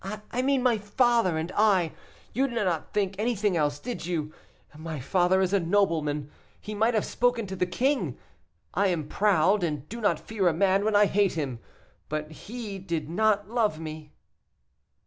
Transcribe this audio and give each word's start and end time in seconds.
"I 0.31 0.41
mean 0.41 0.63
my 0.63 0.79
father 0.79 1.37
and 1.37 1.51
I; 1.55 1.91
you 2.33 2.47
did 2.47 2.55
not 2.55 2.91
think 2.91 3.15
anything 3.19 3.55
else, 3.55 3.77
did 3.77 4.03
you? 4.03 4.33
My 4.75 4.99
father 4.99 5.41
is 5.41 5.53
a 5.53 5.59
nobleman 5.59 6.31
he 6.59 6.73
might 6.73 6.95
have 6.95 7.05
spoken 7.05 7.45
to 7.45 7.55
the 7.55 7.67
king; 7.67 8.17
I 8.73 8.87
am 8.87 9.07
proud, 9.07 9.63
and 9.63 9.87
do 9.89 10.01
not 10.01 10.19
fear 10.19 10.47
a 10.47 10.53
man 10.53 10.83
when 10.83 10.95
I 10.95 11.05
hate 11.05 11.33
him. 11.33 11.59
But 12.09 12.31
he 12.31 12.79
did 12.79 13.11
not 13.11 13.47
love 13.51 13.79
me." 13.79 14.13